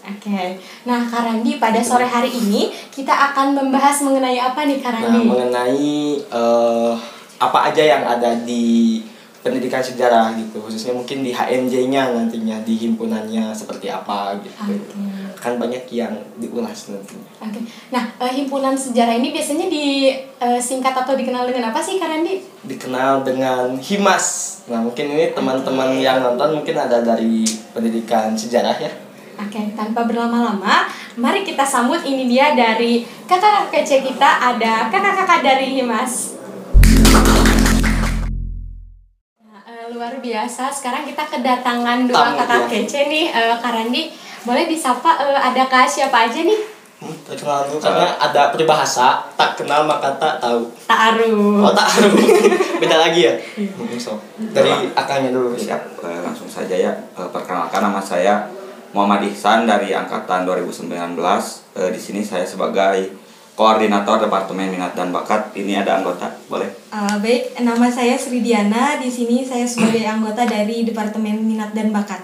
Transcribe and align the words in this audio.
Oke, 0.04 0.60
nah 0.84 1.00
Kak 1.06 1.24
Randi 1.24 1.56
pada 1.56 1.80
sore 1.80 2.04
hari 2.04 2.28
ini 2.28 2.68
kita 2.92 3.32
akan 3.32 3.56
membahas 3.56 4.04
mengenai 4.04 4.36
apa 4.36 4.66
nih 4.66 4.82
Kak 4.82 5.00
Nah 5.00 5.22
mengenai 5.22 6.20
eh, 6.20 6.92
apa 7.40 7.58
aja 7.70 7.82
yang 7.82 8.02
ada 8.04 8.36
di 8.42 9.00
pendidikan 9.44 9.84
sejarah 9.84 10.32
gitu 10.40 10.56
khususnya 10.56 10.96
mungkin 10.96 11.20
di 11.20 11.28
HMJ-nya 11.36 12.16
nantinya 12.16 12.64
di 12.64 12.80
himpunannya 12.80 13.52
seperti 13.52 13.92
apa 13.92 14.40
gitu 14.40 14.72
Oke. 14.72 15.36
kan 15.36 15.60
banyak 15.60 15.84
yang 15.92 16.16
diulas 16.40 16.88
nantinya 16.88 17.28
Oke, 17.44 17.60
nah 17.92 18.08
eh, 18.24 18.32
himpunan 18.40 18.72
sejarah 18.72 19.20
ini 19.20 19.36
biasanya 19.36 19.68
disingkat 19.68 20.96
atau 20.96 21.12
dikenal 21.12 21.44
dengan 21.44 21.68
apa 21.68 21.84
sih 21.84 22.00
Kak 22.00 22.08
Randi? 22.08 22.40
dikenal 22.64 23.20
dengan 23.20 23.76
Himas 23.76 24.64
nah 24.72 24.80
mungkin 24.80 25.12
ini 25.12 25.36
teman-teman 25.36 26.00
yang 26.00 26.24
nonton 26.24 26.64
mungkin 26.64 26.80
ada 26.80 27.04
dari 27.04 27.44
pendidikan 27.76 28.32
sejarah 28.32 28.80
ya 28.80 28.92
Oke, 29.34 29.58
tanpa 29.74 30.06
berlama-lama, 30.06 30.86
mari 31.18 31.42
kita 31.42 31.66
sambut 31.66 31.98
ini 32.06 32.30
dia 32.30 32.54
dari 32.54 33.02
kakak-kakak 33.26 33.82
kece 33.82 34.06
kita 34.06 34.30
ada 34.38 34.86
kakak-kakak 34.94 35.42
dari 35.42 35.74
Himas. 35.74 36.33
Luar 39.94 40.18
biasa. 40.18 40.68
Sekarang 40.68 41.06
kita 41.06 41.22
kedatangan 41.24 42.04
dua 42.04 42.34
Tamu, 42.34 42.38
kakak 42.42 42.60
ya. 42.60 42.68
kece 42.68 43.00
nih, 43.06 43.24
eh, 43.30 43.54
Kak 43.54 43.70
Randi. 43.70 44.10
Boleh 44.42 44.66
disapa 44.66 45.16
eh, 45.22 45.38
ada 45.38 45.64
kak 45.64 45.86
siapa 45.86 46.28
aja 46.28 46.42
nih? 46.42 46.60
Hmm, 46.94 47.16
terkenal 47.22 47.64
dulu 47.64 47.78
karena 47.78 48.16
ada 48.16 48.48
peribahasa 48.48 49.28
tak 49.34 49.56
kenal 49.56 49.84
maka 49.84 50.14
tak 50.16 50.40
tahu 50.40 50.72
Ta'aruf. 50.86 51.60
oh 51.60 51.72
tak 51.74 51.84
tahu 51.90 52.16
beda 52.80 52.96
lagi 52.98 53.20
ya 53.20 53.34
Hmm, 53.58 53.98
so. 53.98 54.14
dari 54.54 54.70
akangnya 54.90 55.28
dulu 55.30 55.52
Siap, 55.52 56.00
eh, 56.00 56.20
langsung 56.20 56.46
saja 56.46 56.72
ya. 56.72 56.92
Eh, 57.12 57.28
perkenalkan 57.28 57.82
nama 57.82 57.98
saya 57.98 58.46
Muhammad 58.90 59.26
Ihsan 59.26 59.66
dari 59.66 59.90
angkatan 59.90 60.44
2019. 60.44 60.88
Eh, 61.74 61.90
di 61.90 61.98
sini 61.98 62.20
saya 62.20 62.46
sebagai 62.46 63.10
koordinator 63.54 64.18
Departemen 64.20 64.68
Minat 64.68 64.92
dan 64.92 65.10
Bakat. 65.10 65.54
Ini 65.54 65.80
ada 65.80 65.98
anggota, 65.98 66.26
boleh? 66.46 66.66
Eh, 66.90 67.16
baik, 67.18 67.42
nama 67.62 67.86
saya 67.88 68.14
Sri 68.14 68.42
Diana. 68.42 68.98
Di 68.98 69.08
sini 69.08 69.42
saya 69.42 69.64
sebagai 69.64 70.02
anggota 70.14 70.42
dari 70.44 70.82
Departemen 70.82 71.38
Minat 71.40 71.70
dan 71.72 71.90
Bakat. 71.90 72.22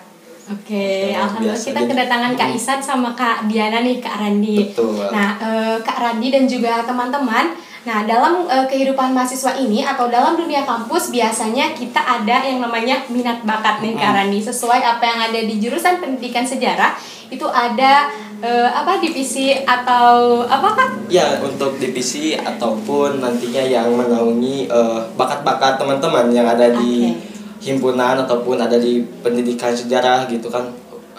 Oke, 0.50 1.06
Luar 1.06 1.30
alhamdulillah 1.30 1.54
biasa. 1.54 1.69
kita 1.70 1.80
Jadi- 1.80 1.90
kedatangan 1.94 2.32
Kak 2.34 2.50
Isan 2.50 2.80
sama 2.82 3.14
Kak 3.14 3.46
Diana 3.46 3.78
nih, 3.80 4.02
Kak 4.02 4.19
Randi. 4.19 4.56
Betul. 4.66 4.98
Nah, 5.08 5.38
eh, 5.38 5.76
Kak 5.78 5.98
Randi 6.00 6.28
dan 6.28 6.44
juga 6.44 6.82
teman-teman, 6.82 7.54
nah 7.80 8.04
dalam 8.04 8.44
eh, 8.44 8.66
kehidupan 8.68 9.16
mahasiswa 9.16 9.56
ini 9.56 9.80
atau 9.80 10.12
dalam 10.12 10.36
dunia 10.36 10.68
kampus 10.68 11.08
biasanya 11.08 11.72
kita 11.72 11.96
ada 11.96 12.44
yang 12.44 12.60
namanya 12.60 13.00
minat 13.08 13.41
bakat 13.41 13.80
nih 13.80 13.96
Kak 13.96 14.12
Randi. 14.12 14.41
Sesuai 14.44 14.84
apa 14.84 15.00
yang 15.00 15.20
ada 15.32 15.41
di 15.41 15.56
jurusan 15.56 15.96
pendidikan 15.96 16.44
sejarah 16.44 16.92
itu 17.32 17.46
ada 17.48 18.12
eh, 18.42 18.69
apa 18.69 19.00
divisi 19.00 19.54
atau 19.64 20.42
apa 20.44 20.69
Kak? 20.76 20.88
Ya, 21.08 21.40
untuk 21.40 21.80
divisi 21.80 22.36
ataupun 22.36 23.22
nantinya 23.22 23.64
yang 23.64 23.88
menaungi 23.96 24.69
eh, 24.69 25.00
bakat-bakat 25.16 25.80
teman-teman 25.80 26.28
yang 26.34 26.44
ada 26.44 26.74
di 26.76 27.16
himpunan 27.60 28.16
ataupun 28.24 28.56
ada 28.56 28.76
di 28.76 29.04
pendidikan 29.24 29.72
sejarah 29.72 30.28
gitu 30.28 30.52
kan. 30.52 30.69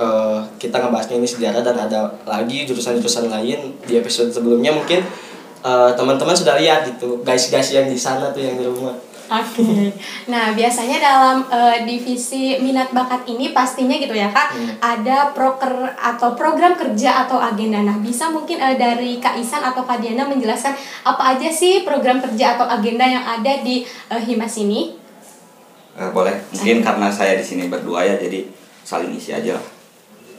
Eh, 0.01 0.39
kita 0.57 0.81
ngebahasnya 0.81 1.21
ini 1.21 1.29
sejarah 1.29 1.61
dan 1.61 1.77
ada 1.77 2.09
lagi 2.25 2.65
jurusan-jurusan 2.65 3.29
lain 3.29 3.75
di 3.85 3.93
episode 3.97 4.33
sebelumnya 4.33 4.73
mungkin 4.73 5.05
eh, 5.61 5.91
teman-teman 5.95 6.35
sudah 6.35 6.57
lihat 6.57 6.85
gitu 6.89 7.21
guys-guys 7.21 7.71
yang 7.71 7.87
di 7.87 7.97
sana 7.97 8.33
tuh 8.33 8.41
yang 8.41 8.57
di 8.57 8.65
rumah. 8.65 8.93
Oke. 9.31 9.95
Nah, 10.27 10.51
biasanya 10.51 10.99
dalam 10.99 11.37
eh, 11.47 11.87
divisi 11.87 12.59
minat 12.59 12.91
bakat 12.91 13.23
ini 13.31 13.55
pastinya 13.55 13.95
gitu 13.95 14.11
ya, 14.11 14.27
Kak, 14.27 14.51
Hmm. 14.51 14.75
ada 14.83 15.31
proker 15.31 15.95
atau 15.95 16.35
program 16.35 16.75
kerja 16.75 17.23
atau 17.23 17.39
agenda. 17.39 17.79
Nah, 17.79 17.95
bisa 18.03 18.27
mungkin 18.27 18.59
eh, 18.59 18.75
dari 18.75 19.23
Kak 19.23 19.39
Isan 19.39 19.63
atau 19.63 19.87
Kak 19.87 20.03
Diana 20.03 20.27
menjelaskan 20.27 20.75
apa 21.07 21.23
aja 21.31 21.47
sih 21.47 21.87
program 21.87 22.19
kerja 22.19 22.59
atau 22.59 22.67
agenda 22.67 23.07
yang 23.07 23.23
ada 23.23 23.63
di 23.63 23.87
eh, 23.87 24.19
Himas 24.19 24.59
ini? 24.59 24.99
Eh, 25.95 26.11
boleh. 26.11 26.35
Mungkin 26.51 26.83
karena 26.83 27.07
saya 27.07 27.39
di 27.39 27.45
sini 27.47 27.71
berdua 27.71 28.03
ya, 28.03 28.19
jadi 28.19 28.43
saling 28.83 29.15
isi 29.15 29.31
aja 29.31 29.55
lah. 29.55 29.65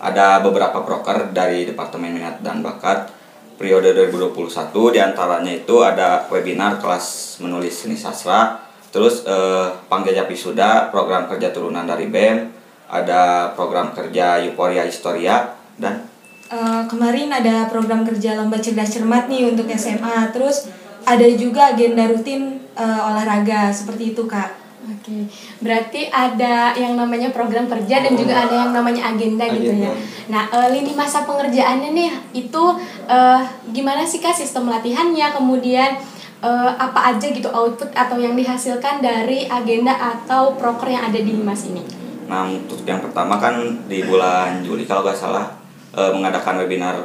Ada 0.05 0.44
beberapa 0.44 0.84
proker 0.84 1.32
dari 1.32 1.65
Departemen 1.65 2.12
Minat 2.12 2.44
dan 2.44 2.61
Bakat 2.61 3.09
periode 3.57 3.95
2021 3.95 4.95
di 4.95 5.01
antaranya 5.01 5.53
itu 5.53 5.77
ada 5.81 6.29
webinar 6.29 6.81
kelas 6.83 7.39
menulis 7.41 7.85
seni 7.87 7.97
sastra 7.97 8.61
terus 8.93 9.25
eh, 9.25 9.69
panggilnya 9.89 10.29
wisuda 10.29 10.93
program 10.93 11.29
kerja 11.29 11.51
turunan 11.51 11.85
dari 11.85 12.09
BEM 12.09 12.53
ada 12.93 13.53
program 13.57 13.97
kerja 13.97 14.45
Euforia 14.45 14.85
Historia 14.85 15.57
dan 15.81 16.12
Eh, 16.53 16.83
kemarin 16.85 17.33
ada 17.33 17.65
program 17.73 18.05
kerja 18.05 18.37
lomba 18.37 18.61
cerdas 18.61 18.93
cermat 18.93 19.25
nih 19.25 19.57
untuk 19.57 19.73
SMA. 19.73 20.29
Terus 20.37 20.69
ada 21.09 21.25
juga 21.33 21.73
agenda 21.73 22.05
rutin 22.12 22.61
eh, 22.77 23.01
olahraga 23.09 23.73
seperti 23.73 24.12
itu, 24.12 24.29
Kak. 24.29 24.53
Oke, 24.82 25.31
berarti 25.62 26.10
ada 26.10 26.75
yang 26.75 26.98
namanya 26.98 27.31
program 27.31 27.70
kerja 27.70 28.03
dan 28.03 28.19
juga 28.19 28.34
ada 28.34 28.66
yang 28.66 28.75
namanya 28.75 29.15
agenda, 29.15 29.47
gitu 29.47 29.70
ya. 29.78 29.94
Agenda. 29.94 29.94
Nah, 30.26 30.43
eh, 30.50 30.69
lini 30.75 30.93
masa 30.98 31.22
pengerjaannya 31.22 31.94
nih 31.94 32.10
itu 32.34 32.65
eh, 33.06 33.41
gimana 33.70 34.03
sih 34.03 34.19
kak 34.19 34.34
sistem 34.34 34.66
latihannya, 34.66 35.38
kemudian 35.38 36.03
eh, 36.43 36.70
apa 36.75 37.15
aja 37.15 37.26
gitu 37.31 37.47
output 37.47 37.94
atau 37.94 38.19
yang 38.19 38.34
dihasilkan 38.34 38.98
dari 38.98 39.47
agenda 39.47 39.94
atau 39.94 40.59
proker 40.59 40.91
yang 40.91 41.06
ada 41.06 41.19
di 41.22 41.31
Himas 41.31 41.62
ini? 41.70 41.87
Nah, 42.26 42.50
untuk 42.50 42.82
yang 42.82 42.99
pertama 42.99 43.38
kan 43.38 43.87
di 43.87 44.03
bulan 44.03 44.66
Juli 44.66 44.82
kalau 44.82 45.06
nggak 45.06 45.14
salah 45.14 45.47
eh, 45.94 46.10
mengadakan 46.10 46.59
webinar 46.59 46.99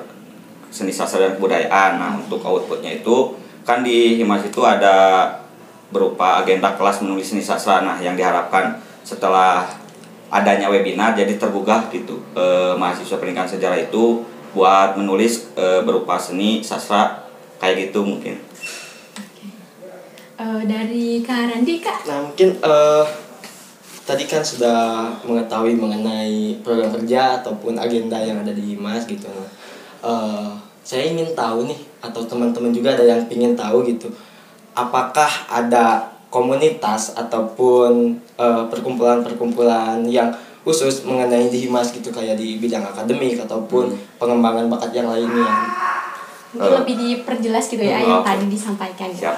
seni 0.73 0.89
sastra 0.89 1.29
dan 1.29 1.37
kebudayaan. 1.37 2.01
Nah, 2.01 2.11
untuk 2.17 2.41
outputnya 2.41 3.05
itu 3.05 3.37
kan 3.61 3.85
di 3.85 4.17
Himas 4.17 4.41
itu 4.49 4.65
ada 4.65 5.29
berupa 5.89 6.43
agenda 6.43 6.75
kelas 6.75 7.03
menulis 7.03 7.31
seni 7.31 7.43
sastra. 7.43 7.83
Nah, 7.83 7.97
yang 7.99 8.19
diharapkan 8.19 8.79
setelah 9.07 9.67
adanya 10.27 10.67
webinar 10.67 11.15
jadi 11.15 11.39
tergugah 11.39 11.87
gitu 11.87 12.19
eh, 12.35 12.75
mahasiswa 12.75 13.15
pendidikan 13.15 13.47
sejarah 13.47 13.79
itu 13.79 14.27
buat 14.51 14.99
menulis 14.99 15.55
eh, 15.55 15.79
berupa 15.87 16.19
seni 16.19 16.59
sastra 16.59 17.23
kayak 17.63 17.89
gitu 17.89 18.03
mungkin. 18.03 18.35
Eh, 20.37 20.61
dari 20.67 21.23
Kak 21.23 21.49
Randi 21.49 21.75
kak? 21.79 22.05
Nah 22.05 22.19
mungkin 22.27 22.49
eh 22.59 23.05
tadi 24.07 24.23
kan 24.23 24.39
sudah 24.39 25.11
mengetahui 25.27 25.75
mengenai 25.75 26.63
program 26.63 26.87
kerja 26.95 27.43
ataupun 27.43 27.75
agenda 27.75 28.15
yang 28.19 28.39
ada 28.39 28.55
di 28.55 28.75
Mas 28.79 29.03
gitu. 29.07 29.27
Nah, 29.27 29.49
eh, 30.03 30.49
saya 30.83 31.03
ingin 31.11 31.35
tahu 31.35 31.67
nih 31.67 31.79
atau 31.99 32.23
teman-teman 32.23 32.71
juga 32.71 32.95
ada 32.95 33.03
yang 33.03 33.23
ingin 33.27 33.55
tahu 33.55 33.83
gitu. 33.87 34.07
Apakah 34.77 35.49
ada 35.49 36.13
komunitas 36.29 37.17
ataupun 37.17 38.21
eh, 38.37 38.63
perkumpulan-perkumpulan 38.69 40.05
yang 40.05 40.29
khusus 40.61 41.07
mengenai 41.07 41.49
di 41.49 41.65
Himas 41.65 41.95
gitu 41.95 42.13
kayak 42.13 42.37
di 42.37 42.61
bidang 42.61 42.83
akademik 42.83 43.39
ataupun 43.41 43.89
pengembangan 44.21 44.69
bakat 44.69 44.93
yang 44.93 45.09
lainnya. 45.09 45.49
Mungkin 46.53 46.67
Eh, 46.67 46.77
lebih 46.79 46.95
diperjelas 46.95 47.65
gitu 47.67 47.83
ya 47.83 47.99
oh, 47.99 48.21
yang 48.21 48.23
tadi 48.23 48.45
disampaikan. 48.47 49.09
Siap. 49.11 49.35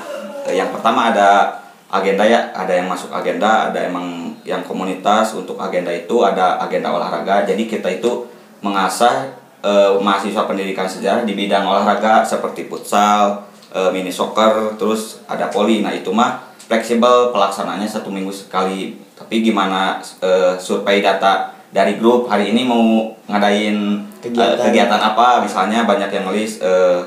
Eh, 0.50 0.56
Yang 0.58 0.78
pertama 0.78 1.10
ada 1.14 1.62
agenda 1.90 2.22
ya, 2.22 2.54
ada 2.54 2.70
yang 2.70 2.86
masuk 2.86 3.10
agenda, 3.10 3.70
ada 3.72 3.80
emang 3.82 4.30
yang 4.46 4.62
komunitas 4.66 5.36
untuk 5.36 5.60
agenda 5.60 5.94
itu 5.94 6.22
ada 6.24 6.58
agenda 6.62 6.90
olahraga 6.90 7.44
jadi 7.44 7.60
kita 7.70 8.02
itu 8.02 8.26
mengasah 8.66 9.30
eh, 9.62 9.92
mahasiswa 10.00 10.48
pendidikan 10.48 10.88
sejarah 10.88 11.24
di 11.28 11.36
bidang 11.36 11.66
olahraga 11.68 12.24
seperti 12.24 12.66
futsal 12.66 13.49
eh, 13.74 13.90
mini 13.94 14.10
soccer 14.10 14.76
terus 14.76 15.22
ada 15.26 15.48
poli. 15.50 15.82
Nah 15.82 15.94
itu 15.94 16.10
mah 16.10 16.42
fleksibel 16.58 17.34
pelaksanaannya 17.34 17.90
satu 17.90 18.10
minggu 18.14 18.30
sekali. 18.32 18.98
Tapi 19.18 19.42
gimana 19.42 20.00
eh, 20.22 20.56
survei 20.58 21.02
data 21.02 21.54
dari 21.70 22.02
grup 22.02 22.26
hari 22.26 22.50
ini 22.54 22.66
mau 22.66 23.14
ngadain 23.30 23.78
eh, 23.78 24.26
Kegiatan. 24.26 24.58
kegiatan 24.70 25.02
apa? 25.02 25.42
Misalnya 25.46 25.86
banyak 25.86 26.10
yang 26.10 26.26
nulis 26.30 26.60
eh, 26.62 27.00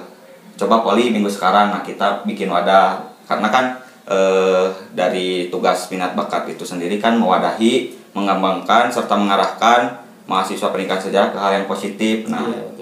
coba 0.57 0.83
poli 0.85 1.11
minggu 1.11 1.31
sekarang. 1.31 1.75
Nah 1.75 1.83
kita 1.83 2.23
bikin 2.23 2.47
wadah. 2.51 3.11
Karena 3.27 3.49
kan 3.49 3.65
eh, 4.07 4.67
dari 4.93 5.49
tugas 5.51 5.91
minat 5.91 6.15
bakat 6.15 6.47
itu 6.51 6.63
sendiri 6.63 6.99
kan 7.03 7.17
mewadahi 7.19 7.95
mengembangkan 8.13 8.93
serta 8.93 9.17
mengarahkan 9.17 9.99
mahasiswa 10.29 10.69
pendidikan 10.71 11.01
sejarah 11.01 11.33
ke 11.35 11.39
hal 11.41 11.53
yang 11.59 11.67
positif. 11.67 12.29
Nah 12.29 12.45
Iya, 12.45 12.61
betul. 12.71 12.82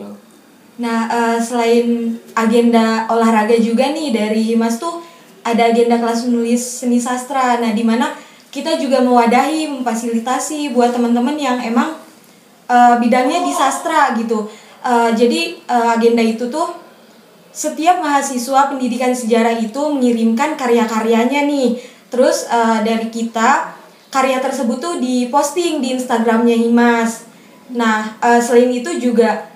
Nah, 0.81 1.13
eh, 1.13 1.39
selain 1.45 2.17
agenda 2.33 3.05
olahraga 3.13 3.53
juga 3.61 3.93
nih 3.93 4.17
dari 4.17 4.41
Himas 4.41 4.81
tuh 4.81 5.05
ada 5.45 5.69
agenda 5.69 6.01
kelas 6.01 6.25
menulis 6.25 6.81
seni 6.81 6.97
sastra. 6.97 7.61
Nah, 7.61 7.77
di 7.77 7.85
mana 7.85 8.17
kita 8.49 8.81
juga 8.81 9.05
mewadahi, 9.05 9.69
memfasilitasi 9.69 10.73
buat 10.73 10.97
teman-teman 10.97 11.37
yang 11.37 11.61
emang 11.61 12.01
eh, 12.65 12.95
bidangnya 12.97 13.45
di 13.45 13.53
sastra 13.53 14.17
gitu. 14.17 14.49
Eh, 14.81 15.11
jadi 15.13 15.41
eh, 15.61 15.89
agenda 16.01 16.25
itu 16.25 16.49
tuh 16.49 16.73
setiap 17.53 18.01
mahasiswa 18.01 18.73
pendidikan 18.73 19.13
sejarah 19.13 19.61
itu 19.61 19.83
mengirimkan 19.85 20.57
karya-karyanya 20.57 21.45
nih. 21.45 21.77
Terus 22.09 22.49
eh, 22.49 22.79
dari 22.89 23.13
kita 23.13 23.77
karya 24.09 24.41
tersebut 24.41 24.81
tuh 24.81 24.95
diposting 24.97 25.85
di 25.85 25.93
Instagramnya 26.01 26.57
Himas. 26.57 27.29
Nah, 27.69 28.17
eh, 28.25 28.41
selain 28.41 28.73
itu 28.73 28.97
juga 28.97 29.50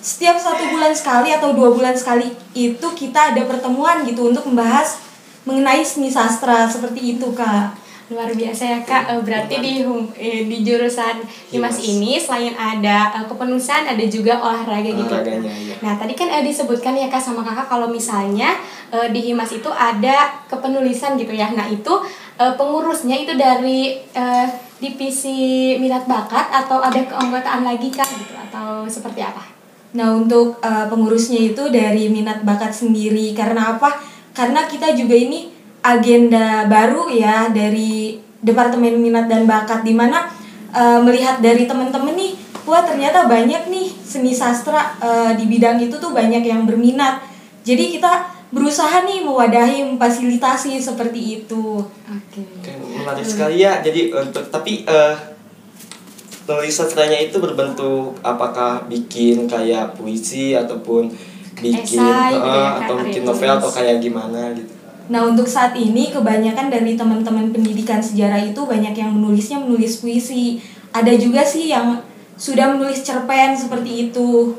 setiap 0.00 0.40
satu 0.40 0.72
bulan 0.72 0.96
sekali 0.96 1.28
atau 1.28 1.52
dua 1.52 1.68
bulan 1.76 1.92
sekali 1.92 2.32
itu 2.56 2.86
kita 2.96 3.36
ada 3.36 3.44
pertemuan 3.44 4.00
gitu 4.08 4.32
untuk 4.32 4.48
membahas 4.48 4.96
mengenai 5.44 5.84
seni 5.84 6.08
sastra 6.08 6.68
seperti 6.68 7.16
itu 7.16 7.28
kak. 7.36 7.76
luar 8.10 8.26
biasa 8.34 8.66
ya 8.66 8.80
kak. 8.82 9.06
Eh, 9.06 9.22
berarti 9.22 9.62
di 9.62 9.86
hum- 9.86 10.10
eh, 10.18 10.42
di 10.42 10.66
jurusan 10.66 11.22
Himas 11.46 11.78
ini 11.78 12.18
selain 12.18 12.50
ada 12.58 13.14
eh, 13.14 13.22
kepenulisan 13.30 13.86
ada 13.86 14.02
juga 14.10 14.34
olahraga 14.34 14.90
gitu. 14.90 15.06
Olahraganya, 15.06 15.54
iya. 15.54 15.78
nah 15.78 15.94
tadi 15.94 16.18
kan 16.18 16.26
eh, 16.26 16.42
disebutkan 16.42 16.98
ya 16.98 17.06
kak 17.06 17.22
sama 17.22 17.46
kakak 17.46 17.70
kalau 17.70 17.86
misalnya 17.86 18.58
eh, 18.90 19.14
di 19.14 19.30
Himas 19.30 19.54
itu 19.54 19.70
ada 19.70 20.42
kepenulisan 20.50 21.14
gitu 21.14 21.30
ya. 21.30 21.54
Nah 21.54 21.70
itu 21.70 22.02
eh, 22.34 22.52
pengurusnya 22.58 23.14
itu 23.14 23.38
dari 23.38 24.02
eh, 24.10 24.46
divisi 24.82 25.78
minat 25.78 26.02
bakat 26.10 26.50
atau 26.50 26.82
ada 26.82 26.98
keanggotaan 26.98 27.62
lagi 27.62 27.94
kak 27.94 28.10
gitu? 28.10 28.34
Atau 28.34 28.90
seperti 28.90 29.22
apa 29.22 29.49
Nah 29.96 30.14
untuk 30.14 30.62
eh, 30.62 30.86
pengurusnya 30.86 31.54
itu 31.54 31.62
dari 31.70 32.06
minat 32.06 32.46
bakat 32.46 32.70
sendiri 32.70 33.34
karena 33.34 33.76
apa? 33.76 33.98
Karena 34.30 34.66
kita 34.70 34.94
juga 34.94 35.18
ini 35.18 35.50
agenda 35.82 36.68
baru 36.68 37.10
ya 37.10 37.50
dari 37.50 38.20
Departemen 38.40 39.00
Minat 39.00 39.28
dan 39.28 39.44
Bakat 39.44 39.82
di 39.82 39.92
mana 39.92 40.30
eh, 40.70 41.00
melihat 41.02 41.42
dari 41.42 41.66
teman-teman 41.66 42.14
nih, 42.14 42.32
wah 42.64 42.86
ternyata 42.86 43.26
banyak 43.26 43.68
nih 43.68 43.88
seni 44.00 44.30
sastra 44.30 44.94
eh, 45.02 45.32
di 45.34 45.50
bidang 45.50 45.82
itu 45.82 45.98
tuh 45.98 46.14
banyak 46.14 46.46
yang 46.46 46.64
berminat. 46.64 47.26
Jadi 47.66 47.98
kita 47.98 48.30
berusaha 48.50 49.06
nih 49.06 49.22
mewadahi, 49.22 49.86
memfasilitasi 49.94 50.78
seperti 50.78 51.42
itu. 51.42 51.82
oke 51.86 52.40
Oke, 52.62 52.70
menarik 52.74 53.26
sekali 53.26 53.62
ya. 53.62 53.78
Jadi 53.82 54.10
untuk 54.10 54.46
tapi 54.50 54.86
eh 54.86 55.14
tulis 56.50 56.74
sastranya 56.74 57.14
itu 57.16 57.38
berbentuk 57.38 58.18
apakah 58.20 58.82
bikin 58.84 59.46
kayak 59.46 59.94
puisi 59.94 60.50
ataupun 60.52 61.06
bikin 61.56 62.02
Esai 62.02 62.34
ya, 62.34 62.82
atau 62.82 62.98
bikin 62.98 63.22
tulis. 63.22 63.30
novel 63.30 63.50
atau 63.54 63.70
kayak 63.70 63.96
gimana 64.00 64.50
gitu. 64.50 64.72
Nah 65.06 65.26
untuk 65.26 65.46
saat 65.46 65.74
ini 65.74 66.10
kebanyakan 66.10 66.66
dari 66.66 66.94
teman-teman 66.94 67.50
pendidikan 67.50 67.98
sejarah 67.98 68.40
itu 68.40 68.58
banyak 68.58 68.90
yang 68.92 69.10
menulisnya 69.10 69.58
menulis 69.58 69.98
puisi. 69.98 70.58
Ada 70.90 71.14
juga 71.14 71.42
sih 71.42 71.66
yang 71.66 72.02
sudah 72.34 72.74
menulis 72.74 73.02
cerpen 73.02 73.54
seperti 73.54 74.08
itu. 74.08 74.54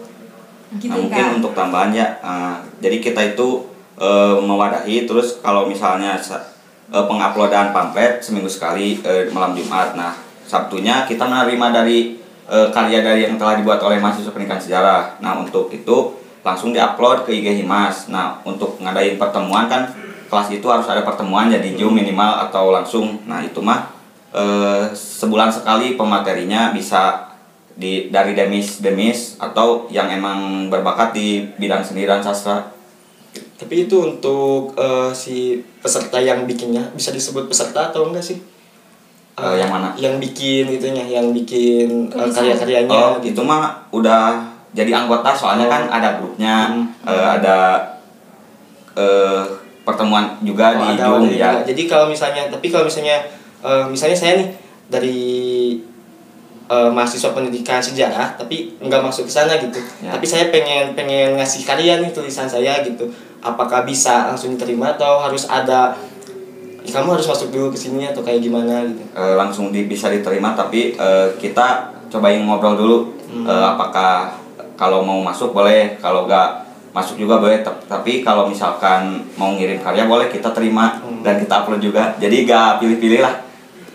Gitu 0.72 0.88
Nah, 0.88 1.04
mungkin 1.04 1.26
kan. 1.26 1.36
untuk 1.36 1.52
tambahan 1.52 1.92
ya, 1.92 2.08
eh, 2.18 2.56
jadi 2.80 2.98
kita 3.02 3.22
itu 3.30 3.68
eh, 3.98 4.36
mewadahi 4.40 5.06
terus 5.06 5.38
kalau 5.40 5.68
misalnya 5.68 6.16
sa- 6.18 6.42
eh, 6.88 7.06
penguploadan 7.06 7.70
pamflet 7.70 8.18
seminggu 8.18 8.48
sekali 8.48 8.98
eh, 9.00 9.28
malam 9.30 9.52
Jumat. 9.52 9.94
Nah, 9.94 10.16
Sabtunya 10.52 11.08
kita 11.08 11.24
menerima 11.24 11.68
dari 11.72 12.20
eh, 12.52 12.68
karya 12.76 13.00
dari 13.00 13.24
yang 13.24 13.40
telah 13.40 13.56
dibuat 13.56 13.80
oleh 13.80 14.04
mahasiswa 14.04 14.36
pendidikan 14.36 14.60
sejarah. 14.60 15.24
Nah, 15.24 15.40
untuk 15.40 15.72
itu 15.72 16.12
langsung 16.44 16.76
diupload 16.76 17.24
ke 17.24 17.32
IG 17.32 17.64
Himas. 17.64 18.12
Nah, 18.12 18.44
untuk 18.44 18.76
ngadain 18.84 19.16
pertemuan 19.16 19.72
kan 19.72 19.88
kelas 20.28 20.52
itu 20.52 20.68
harus 20.68 20.84
ada 20.92 21.08
pertemuan 21.08 21.48
jadi 21.48 21.72
Zoom 21.80 21.96
minimal 21.96 22.52
atau 22.52 22.76
langsung. 22.76 23.24
Nah, 23.24 23.40
itu 23.40 23.64
mah 23.64 23.96
eh, 24.36 24.92
sebulan 24.92 25.56
sekali 25.56 25.96
pematerinya 25.96 26.76
bisa 26.76 27.32
di 27.72 28.12
dari 28.12 28.36
demis 28.36 28.84
demis 28.84 29.40
atau 29.40 29.88
yang 29.88 30.12
emang 30.12 30.68
berbakat 30.68 31.16
di 31.16 31.48
bidang 31.56 31.80
seni 31.80 32.04
dan 32.04 32.20
sastra 32.20 32.68
Tapi 33.56 33.88
itu 33.88 33.96
untuk 34.04 34.76
eh, 34.76 35.16
si 35.16 35.64
peserta 35.80 36.20
yang 36.20 36.44
bikinnya 36.44 36.92
bisa 36.92 37.16
disebut 37.16 37.48
peserta 37.48 37.96
atau 37.96 38.12
enggak 38.12 38.28
sih? 38.28 38.51
Eh, 39.44 39.56
yang 39.58 39.70
mana? 39.70 39.90
Yang 39.96 40.16
bikin 40.22 40.64
itunya, 40.70 41.04
yang 41.04 41.28
bikin 41.32 42.08
Tulisan. 42.08 42.32
karya-karyanya. 42.32 42.90
oh 42.90 43.12
itu 43.20 43.42
mah 43.42 43.62
udah 43.90 44.38
jadi 44.72 44.92
anggota 44.96 45.34
soalnya 45.34 45.66
Oh. 45.66 45.72
kan 45.72 45.84
ada 45.90 46.10
grupnya 46.16 46.70
Hmm. 46.70 46.86
eh, 47.04 47.28
ada 47.34 47.58
eh, 48.92 49.42
pertemuan 49.82 50.38
juga 50.42 50.72
Oh, 50.72 50.84
di 50.84 50.88
ada 50.94 51.06
Zoom 51.10 51.24
ya 51.24 51.32
juga. 51.32 51.50
Jadi 51.66 51.82
kalau 51.86 52.06
misalnya, 52.06 52.44
tapi 52.48 52.68
kalau 52.68 52.86
misalnya, 52.86 53.18
eh, 53.62 53.84
misalnya 53.86 54.16
saya 54.16 54.34
nih 54.38 54.50
dari 54.88 55.20
eh, 56.68 56.88
mahasiswa 56.90 57.32
pendidikan 57.32 57.80
sejarah, 57.80 58.32
tapi 58.34 58.80
nggak 58.80 59.02
masuk 59.02 59.28
ke 59.28 59.34
sana 59.34 59.60
gitu. 59.60 59.76
Ya. 60.00 60.08
Tapi 60.10 60.24
saya 60.24 60.48
pengen 60.48 60.92
pengen 60.92 61.36
ngasih 61.36 61.68
karya 61.68 62.00
nih 62.00 62.12
tulisan 62.12 62.48
saya 62.48 62.80
gitu. 62.82 63.12
Apakah 63.40 63.84
bisa 63.84 64.30
langsung 64.30 64.56
diterima 64.56 64.96
atau 64.96 65.20
harus 65.20 65.44
ada 65.46 65.92
kamu 66.94 67.10
harus 67.12 67.26
masuk 67.26 67.48
dulu 67.50 67.68
ke 67.68 67.78
sini 67.78 68.04
atau 68.06 68.20
kayak 68.20 68.40
gimana 68.40 68.84
gitu? 68.84 69.02
Eh, 69.12 69.36
langsung 69.36 69.70
di, 69.70 69.84
bisa 69.84 70.08
diterima 70.08 70.52
tapi 70.52 70.94
eh, 70.94 71.28
kita 71.36 71.68
cobain 72.08 72.42
ngobrol 72.42 72.76
dulu 72.76 72.98
Hmm. 73.26 73.48
Eh, 73.48 73.66
apakah 73.66 74.36
kalau 74.76 75.00
mau 75.00 75.22
masuk 75.22 75.52
boleh 75.52 75.96
kalau 75.98 76.28
nggak 76.28 76.68
masuk 76.92 77.16
juga 77.16 77.40
boleh 77.40 77.60
tapi 77.64 78.20
kalau 78.20 78.44
misalkan 78.46 79.24
mau 79.34 79.56
ngirim 79.56 79.80
karya 79.80 80.04
boleh 80.04 80.28
kita 80.28 80.52
terima 80.52 81.00
Hmm. 81.00 81.24
dan 81.24 81.40
kita 81.40 81.64
upload 81.64 81.80
juga 81.80 82.12
jadi 82.18 82.44
nggak 82.44 82.72
pilih-pilih 82.78 83.24
lah 83.24 83.40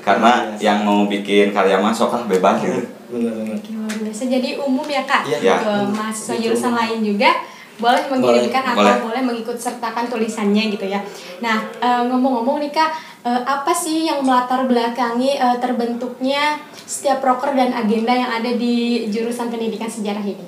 karena 0.01 0.57
Iya. 0.57 0.73
yang 0.73 0.79
mau 0.83 1.05
bikin 1.05 1.53
karya 1.53 1.77
mah 1.77 1.93
sok 1.93 2.15
lah 2.15 2.25
bebas 2.25 2.57
gitu 2.59 2.81
Benar-benar. 3.07 3.55
Oke, 3.55 3.71
luar 3.71 3.93
biasa 4.01 4.23
jadi 4.25 4.51
umum 4.57 4.87
ya 4.87 5.03
kak 5.05 5.23
Iya, 5.27 5.39
iya. 5.39 5.57
ke 5.61 5.73
mahasiswa 5.93 6.35
jurusan 6.41 6.73
lain 6.73 6.99
juga 7.05 7.31
boleh 7.77 8.09
mengirimkan 8.09 8.65
atau 8.73 8.81
boleh. 8.81 9.01
boleh 9.05 9.23
mengikut 9.23 9.59
sertakan 9.61 10.09
tulisannya 10.09 10.73
gitu 10.73 10.89
ya. 10.89 11.01
Nah 11.45 11.69
eh, 11.77 12.03
ngomong-ngomong 12.09 12.65
nih 12.65 12.73
kak 12.73 12.91
eh, 13.29 13.43
apa 13.45 13.73
sih 13.77 14.09
yang 14.09 14.25
melatar 14.25 14.65
belakangi 14.65 15.37
eh, 15.37 15.57
terbentuknya 15.61 16.57
setiap 16.73 17.21
proker 17.21 17.53
dan 17.53 17.77
agenda 17.77 18.17
yang 18.17 18.33
ada 18.33 18.49
di 18.57 19.07
jurusan 19.13 19.53
pendidikan 19.53 19.89
sejarah 19.91 20.25
ini? 20.25 20.47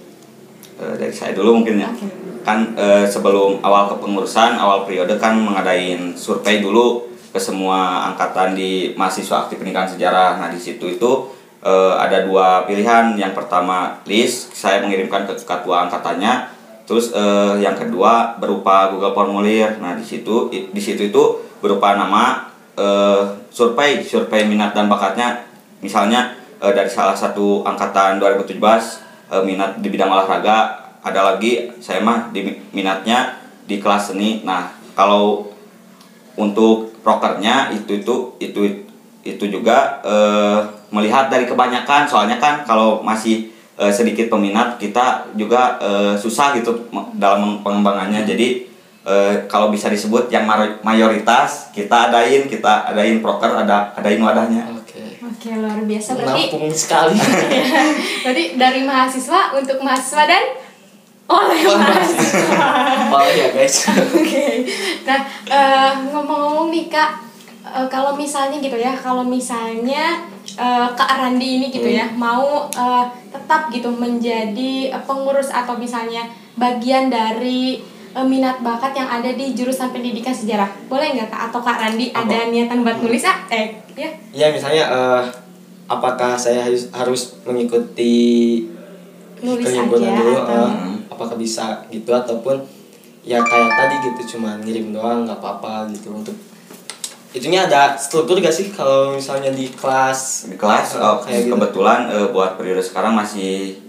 Dari 0.78 1.10
saya 1.10 1.34
dulu 1.34 1.60
mungkin 1.60 1.82
ya. 1.82 1.90
Oke. 1.90 2.06
kan 2.48 2.64
sebelum 3.04 3.60
awal 3.60 3.92
kepengurusan 3.92 4.56
awal 4.56 4.88
periode 4.88 5.20
kan 5.20 5.36
mengadain 5.36 6.16
survei 6.16 6.64
dulu 6.64 7.04
ke 7.28 7.36
semua 7.36 8.08
angkatan 8.08 8.56
di 8.56 8.96
mahasiswa 8.96 9.44
aktif 9.44 9.60
pendidikan 9.60 9.84
sejarah. 9.84 10.40
Nah 10.40 10.48
di 10.48 10.56
situ 10.56 10.96
itu 10.96 11.28
ada 11.98 12.24
dua 12.24 12.64
pilihan. 12.64 13.20
Yang 13.20 13.36
pertama 13.36 14.00
list. 14.08 14.56
Saya 14.56 14.80
mengirimkan 14.80 15.28
ke 15.28 15.36
ketua 15.36 15.90
angkatannya 15.90 16.57
terus 16.88 17.12
eh, 17.12 17.60
yang 17.60 17.76
kedua 17.76 18.40
berupa 18.40 18.88
Google 18.88 19.12
formulir. 19.12 19.76
Nah 19.76 19.92
di 19.92 20.00
situ 20.00 20.48
di 20.48 20.80
situ 20.80 21.12
itu 21.12 21.22
berupa 21.60 21.92
nama 21.92 22.48
eh, 22.80 23.22
survei 23.52 24.00
survei 24.00 24.48
minat 24.48 24.72
dan 24.72 24.88
bakatnya. 24.88 25.44
Misalnya 25.84 26.32
eh, 26.64 26.72
dari 26.72 26.88
salah 26.88 27.12
satu 27.12 27.60
angkatan 27.68 28.16
2017 28.16 28.56
eh, 28.56 29.44
minat 29.44 29.76
di 29.84 29.92
bidang 29.92 30.08
olahraga 30.08 30.88
ada 31.04 31.36
lagi 31.36 31.68
saya 31.84 32.00
mah 32.00 32.32
di 32.32 32.56
minatnya 32.72 33.36
di 33.68 33.76
kelas 33.76 34.16
seni. 34.16 34.40
Nah 34.48 34.72
kalau 34.96 35.52
untuk 36.40 36.96
prokernya 37.04 37.68
itu 37.76 38.00
itu 38.00 38.32
itu 38.40 38.60
itu 39.28 39.44
juga 39.44 40.00
eh, 40.08 40.60
melihat 40.88 41.28
dari 41.28 41.44
kebanyakan. 41.44 42.08
Soalnya 42.08 42.40
kan 42.40 42.64
kalau 42.64 43.04
masih 43.04 43.57
eh, 43.78 43.92
sedikit 43.94 44.26
peminat 44.28 44.76
kita 44.76 45.30
juga 45.32 45.78
eh, 45.78 46.14
susah 46.14 46.58
gitu 46.58 46.90
dalam 47.14 47.62
pengembangannya 47.62 48.26
jadi 48.26 48.66
eh, 49.02 49.34
kalau 49.46 49.70
bisa 49.70 49.88
disebut 49.88 50.28
yang 50.28 50.44
mayoritas 50.82 51.70
kita 51.70 52.10
adain 52.10 52.44
kita 52.44 52.90
adain 52.90 53.22
proker 53.22 53.54
ada 53.54 53.94
adain 53.94 54.18
wadahnya 54.18 54.66
Oke. 54.74 55.20
Oke, 55.22 55.54
luar 55.54 55.78
biasa 55.84 56.18
berarti. 56.18 56.50
menampung 56.50 56.72
sekali 56.72 57.14
Berarti 58.26 58.44
dari 58.58 58.82
mahasiswa 58.82 59.54
untuk 59.54 59.78
mahasiswa 59.78 60.24
dan 60.26 60.44
oleh 61.28 61.60
Wah, 61.68 61.76
mahasiswa. 61.76 62.68
oh 63.12 63.28
ya 63.28 63.52
guys 63.52 63.76
Oke. 64.16 64.64
Nah, 65.04 65.20
eh, 65.44 65.90
ngomong-ngomong 66.08 66.72
nih 66.72 66.88
Kak, 66.88 67.10
eh, 67.68 67.86
kalau 67.86 68.16
misalnya 68.16 68.56
gitu 68.58 68.74
ya, 68.74 68.96
kalau 68.96 69.22
misalnya 69.22 70.24
eh, 70.58 70.88
Kak 70.92 71.10
Randi 71.14 71.48
ini 71.56 71.66
gitu 71.70 71.86
ya, 71.86 72.10
mau 72.12 72.66
eh, 72.68 73.04
tetap 73.30 73.70
gitu 73.70 73.88
menjadi 73.88 74.90
eh, 74.90 75.02
pengurus 75.06 75.48
atau 75.48 75.78
misalnya 75.78 76.26
bagian 76.58 77.06
dari 77.08 77.78
eh, 78.12 78.26
minat 78.26 78.58
bakat 78.60 78.92
yang 78.92 79.06
ada 79.06 79.30
di 79.30 79.54
jurusan 79.54 79.88
pendidikan 79.88 80.34
sejarah, 80.34 80.66
boleh 80.90 81.14
nggak 81.14 81.30
Kak? 81.30 81.40
Atau 81.48 81.60
Kak 81.62 81.78
Randi 81.78 82.10
Apa? 82.10 82.26
ada 82.26 82.50
niatan 82.50 82.82
buat 82.82 82.98
nulis 82.98 83.22
ah? 83.22 83.38
Eh, 83.48 83.78
ya. 83.94 84.10
ya 84.34 84.46
misalnya 84.50 84.84
eh, 84.90 85.22
apakah 85.88 86.36
saya 86.36 86.66
harus 86.66 86.90
harus 86.92 87.38
mengikuti 87.46 88.66
Nulis 89.38 89.70
aja 89.70 89.86
dulu 89.86 90.34
atau- 90.34 90.66
eh, 90.66 90.98
apakah 91.08 91.34
bisa 91.38 91.86
gitu 91.88 92.10
ataupun 92.10 92.58
ya 93.22 93.38
kayak 93.42 93.70
tadi 93.70 93.94
gitu 94.02 94.36
cuma 94.36 94.58
ngirim 94.62 94.90
doang 94.90 95.24
nggak 95.26 95.38
apa-apa 95.38 95.90
gitu 95.92 96.14
untuk 96.14 96.34
itunya 97.28 97.68
ada 97.68 97.92
struktur 97.94 98.40
gak 98.40 98.50
sih 98.50 98.72
kalau 98.72 99.12
misalnya 99.12 99.52
di 99.52 99.68
kelas 99.68 100.48
di 100.48 100.56
kelas 100.56 100.96
Eh, 100.96 101.02
oh, 101.02 101.16
kayak 101.20 101.40
gitu. 101.44 101.52
kebetulan 101.54 102.08
eh, 102.08 102.28
buat 102.32 102.56
periode 102.56 102.80
sekarang 102.80 103.12
masih 103.12 103.84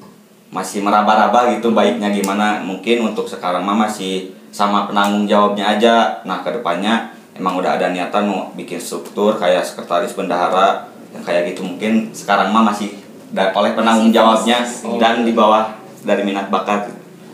masih 0.50 0.81
meraba-raba 0.81 1.53
gitu 1.55 1.72
baiknya 1.72 2.10
gimana. 2.10 2.60
Mungkin 2.60 3.05
untuk 3.05 3.29
sekarang 3.29 3.62
mah 3.62 3.88
masih 3.88 4.34
sama 4.50 4.89
penanggung 4.89 5.24
jawabnya 5.24 5.77
aja. 5.77 5.96
Nah 6.25 6.41
ke 6.41 6.50
depannya 6.51 7.13
emang 7.38 7.55
udah 7.55 7.77
ada 7.77 7.93
niatan 7.93 8.27
mau 8.27 8.50
bikin 8.53 8.81
struktur 8.81 9.38
kayak 9.38 9.63
sekretaris 9.63 10.17
bendahara 10.17 10.89
yang 11.13 11.24
kayak 11.24 11.53
gitu. 11.53 11.63
Mungkin 11.63 12.12
sekarang 12.12 12.50
mah 12.50 12.65
masih 12.65 12.98
oleh 13.31 13.72
penanggung 13.72 14.10
jawabnya 14.10 14.65
Oh. 14.81 14.98
dan 14.98 15.22
di 15.22 15.31
bawah 15.31 15.69
dari 16.01 16.25
minat 16.25 16.50
bakat 16.50 16.89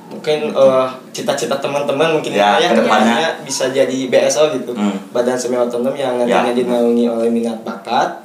mungkin 0.08 0.50
eh, 0.50 0.88
cita-cita 1.12 1.56
teman-teman 1.56 2.14
mungkin 2.14 2.32
Ya, 2.32 2.56
ya, 2.56 2.70
ke 2.70 2.80
depannya. 2.80 3.42
bisa 3.42 3.70
jadi 3.70 3.98
BSO 4.06 4.54
gitu 4.54 4.72
Hmm. 4.72 4.94
badan 5.10 5.34
semi 5.34 5.56
otonom 5.56 5.94
yang 5.94 6.16
nantinya 6.16 6.46
Ya. 6.46 6.56
dinaungi 6.56 7.06
oleh 7.06 7.28
minat 7.28 7.58
bakat 7.62 8.22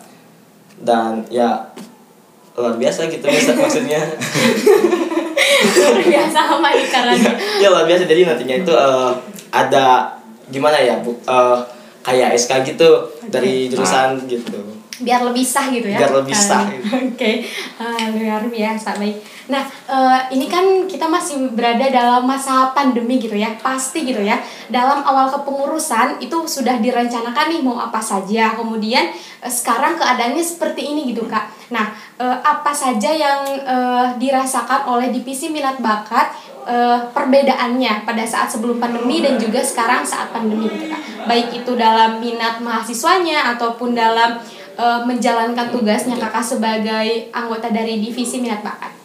dan 0.78 1.24
ya 1.28 1.72
luar 2.52 2.74
biasa 2.74 3.06
gitu 3.06 3.24
Mak- 3.24 3.56
maksudnya 3.58 4.00
Luar 5.70 6.00
biasa 6.02 6.38
sama 6.46 6.68
nih 6.70 6.86
Kak 6.86 7.02
Randi. 7.06 7.30
ya 7.58 7.68
luar 7.68 7.84
biasa 7.84 8.04
jadi 8.04 8.20
nantinya 8.26 8.56
itu 8.58 8.72
eh, 8.72 9.10
ada 9.50 9.86
gimana 10.46 10.76
ya 10.76 10.98
bu 10.98 11.12
eh, 11.18 11.56
kayak 12.00 12.32
SK 12.34 12.52
gitu 12.66 12.88
dari 13.28 13.68
jurusan 13.68 14.20
gitu 14.26 14.79
biar 15.00 15.20
lebih 15.24 15.44
sah 15.44 15.66
gitu 15.72 15.88
ya. 15.88 15.98
Biar 16.04 16.12
lebih 16.20 16.36
sah. 16.36 16.68
oke. 17.10 17.32
Ah, 17.80 18.04
luar 18.14 18.44
biasa 18.46 18.96
baik 19.00 19.40
nah 19.50 19.66
eh, 19.66 20.20
ini 20.38 20.46
kan 20.46 20.86
kita 20.86 21.10
masih 21.10 21.50
berada 21.50 21.90
dalam 21.90 22.22
masa 22.22 22.70
pandemi 22.70 23.18
gitu 23.18 23.34
ya. 23.34 23.58
Pasti 23.58 24.06
gitu 24.06 24.22
ya. 24.22 24.38
Dalam 24.70 25.02
awal 25.02 25.26
kepengurusan 25.34 26.22
itu 26.22 26.46
sudah 26.46 26.78
direncanakan 26.78 27.50
nih 27.50 27.60
mau 27.60 27.82
apa 27.82 27.98
saja. 27.98 28.54
Kemudian 28.54 29.10
eh, 29.42 29.50
sekarang 29.50 29.98
keadaannya 29.98 30.40
seperti 30.40 30.94
ini 30.94 31.10
gitu 31.10 31.26
kak. 31.26 31.50
Nah 31.74 31.90
eh, 32.22 32.38
apa 32.46 32.70
saja 32.70 33.10
yang 33.10 33.42
eh, 33.58 34.06
dirasakan 34.22 34.86
oleh 34.86 35.10
divisi 35.10 35.50
minat 35.50 35.82
bakat 35.82 36.30
eh, 36.70 37.10
perbedaannya 37.10 38.06
pada 38.06 38.22
saat 38.22 38.46
sebelum 38.46 38.78
pandemi 38.78 39.18
dan 39.18 39.34
juga 39.34 39.58
sekarang 39.66 40.06
saat 40.06 40.30
pandemi 40.30 40.70
gitu 40.70 40.86
kak? 40.86 41.26
Baik 41.26 41.50
itu 41.58 41.74
dalam 41.74 42.22
minat 42.22 42.62
mahasiswanya 42.62 43.58
ataupun 43.58 43.98
dalam 43.98 44.38
eh, 44.80 45.00
menjalankan 45.04 45.68
tugasnya 45.68 46.16
kakak 46.16 46.40
sebagai 46.40 47.28
anggota 47.28 47.68
dari 47.68 48.00
divisi 48.00 48.40
minat 48.40 48.64
bakat? 48.64 48.96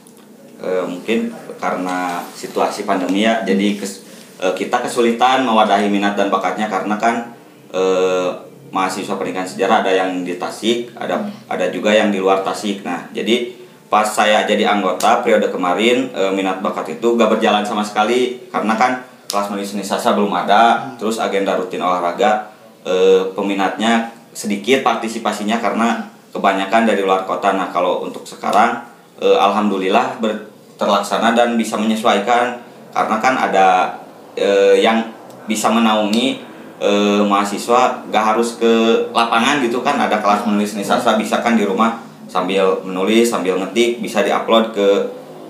Eh, 0.63 0.83
mungkin 0.87 1.35
karena 1.59 2.23
situasi 2.31 2.87
pandemi 2.87 3.27
ya 3.27 3.43
jadi 3.43 3.75
kes- 3.75 4.07
eh, 4.39 4.53
kita 4.55 4.79
kesulitan 4.87 5.43
mewadahi 5.43 5.91
minat 5.91 6.15
dan 6.15 6.31
bakatnya 6.31 6.71
karena 6.71 6.95
kan 6.95 7.35
eh, 7.75 8.29
mahasiswa 8.71 9.19
pendidikan 9.19 9.47
sejarah 9.47 9.83
ada 9.83 9.91
yang 9.91 10.23
di 10.23 10.39
Tasik 10.39 10.95
ada 10.95 11.27
ada 11.51 11.65
juga 11.71 11.91
yang 11.91 12.07
di 12.11 12.23
luar 12.23 12.39
Tasik. 12.43 12.87
Nah 12.87 13.11
jadi 13.11 13.51
pas 13.91 14.07
saya 14.07 14.47
jadi 14.47 14.65
anggota 14.65 15.21
periode 15.21 15.51
kemarin 15.51 16.09
eh, 16.15 16.31
minat 16.31 16.63
bakat 16.63 16.97
itu 16.97 17.07
gak 17.19 17.35
berjalan 17.35 17.67
sama 17.67 17.83
sekali 17.83 18.47
karena 18.49 18.73
kan 18.79 19.03
kelas 19.27 19.51
menulis 19.51 19.75
seni 19.75 19.83
sastra 19.83 20.15
belum 20.15 20.31
ada 20.31 20.95
terus 20.95 21.19
agenda 21.19 21.59
rutin 21.59 21.83
olahraga 21.83 22.49
eh, 22.87 23.27
peminatnya 23.35 24.09
sedikit 24.35 24.83
partisipasinya 24.83 25.63
karena 25.63 26.11
kebanyakan 26.35 26.83
dari 26.83 27.01
luar 27.01 27.23
kota. 27.23 27.55
Nah 27.55 27.71
kalau 27.71 28.03
untuk 28.03 28.27
sekarang 28.27 28.83
eh, 29.23 29.39
alhamdulillah 29.39 30.19
ber- 30.19 30.51
terlaksana 30.75 31.31
dan 31.31 31.55
bisa 31.55 31.79
menyesuaikan 31.79 32.59
karena 32.91 33.17
kan 33.23 33.33
ada 33.39 33.95
eh, 34.35 34.83
yang 34.83 35.07
bisa 35.47 35.71
menaungi 35.71 36.43
eh, 36.83 37.23
mahasiswa 37.23 38.03
gak 38.11 38.25
harus 38.35 38.59
ke 38.59 39.07
lapangan 39.15 39.63
gitu 39.63 39.79
kan. 39.79 39.95
Ada 39.95 40.19
kelas 40.19 40.43
menulis 40.43 40.75
seni 40.75 40.83
sastra 40.83 41.15
bisa 41.15 41.39
kan 41.39 41.55
di 41.55 41.63
rumah 41.63 42.03
sambil 42.27 42.83
menulis 42.83 43.31
sambil 43.31 43.55
ngetik 43.55 44.03
bisa 44.03 44.19
diupload 44.19 44.75
ke 44.75 44.87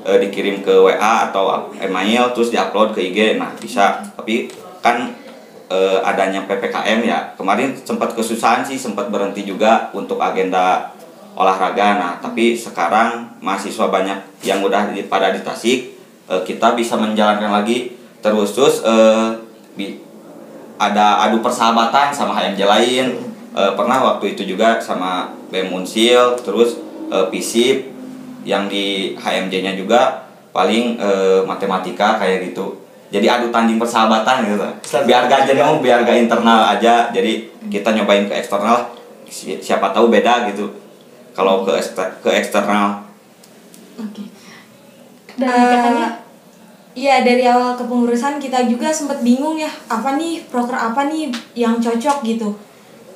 eh, 0.05 0.21
dikirim 0.21 0.61
ke 0.61 0.73
WA 0.77 1.33
atau 1.33 1.73
email 1.81 2.29
terus 2.37 2.53
diupload 2.53 2.93
ke 2.93 3.01
IG 3.01 3.41
nah 3.41 3.49
bisa. 3.57 4.05
Tapi 4.13 4.53
kan 4.85 5.24
eh, 5.69 5.99
adanya 6.01 6.45
PPKM 6.45 6.99
ya. 7.05 7.19
Kemarin 7.37 7.73
sempat 7.77 8.13
kesusahan 8.13 8.65
sih 8.65 8.77
sempat 8.77 9.09
berhenti 9.09 9.45
juga 9.45 9.89
untuk 9.93 10.21
agenda 10.21 10.93
olahraga. 11.35 11.99
Nah 11.99 12.11
tapi 12.21 12.55
sekarang 12.55 13.39
mahasiswa 13.43 13.91
banyak 13.91 14.19
yang 14.45 14.63
udah 14.63 14.93
di, 14.93 15.05
pada 15.09 15.33
di 15.33 15.41
Tasik 15.41 15.97
eh, 16.29 16.41
kita 16.45 16.77
bisa 16.77 16.95
menjalankan 16.95 17.51
lagi. 17.51 17.97
Terus 18.21 18.53
terus 18.53 18.75
eh, 18.85 19.41
bi- 19.73 20.01
ada 20.75 21.23
adu 21.23 21.39
persahabatan 21.39 22.11
sama 22.11 22.35
HMJ 22.35 22.61
lain. 22.67 23.07
Pernah 23.55 24.03
waktu 24.03 24.35
itu 24.35 24.43
juga 24.43 24.83
sama 24.83 25.31
BEM 25.47 25.71
Unsil 25.71 26.35
terus 26.43 26.75
eh, 27.07 27.25
FISIP 27.31 27.87
yang 28.43 28.67
di 28.67 29.15
HMJ-nya 29.15 29.79
juga. 29.79 30.27
Paling 30.55 30.95
matematika 31.43 32.15
kayak 32.15 32.47
gitu 32.47 32.84
jadi 33.13 33.37
adu 33.37 33.53
tanding 33.53 33.77
persahabatan 33.77 34.49
gitu. 34.49 34.65
Biar 35.05 35.29
gak 35.29 35.45
jenuh 35.45 35.79
biar 35.79 36.01
gak 36.03 36.17
internal 36.25 36.73
aja. 36.73 37.09
Jadi 37.13 37.47
kita 37.69 37.93
nyobain 37.93 38.25
ke 38.25 38.33
eksternal. 38.33 38.91
Si- 39.29 39.61
siapa 39.61 39.93
tahu 39.93 40.09
beda 40.09 40.49
gitu. 40.49 40.65
Kalau 41.37 41.61
ke 41.67 41.77
ekster- 41.77 42.17
ke 42.23 42.29
eksternal. 42.33 43.05
Oke. 44.01 44.23
Dan 45.35 45.49
Eh, 45.51 45.71
katanya 45.75 46.07
Iya 46.95 47.27
dari 47.27 47.43
awal 47.43 47.75
kepengurusan 47.75 48.39
kita 48.39 48.71
juga 48.71 48.87
sempat 48.87 49.19
bingung 49.19 49.59
ya 49.59 49.67
apa 49.91 50.15
nih 50.15 50.47
proker 50.47 50.79
apa 50.79 51.11
nih 51.11 51.27
yang 51.51 51.75
cocok 51.75 52.23
gitu. 52.23 52.55